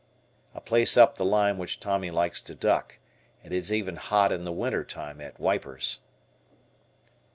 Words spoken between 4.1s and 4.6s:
in the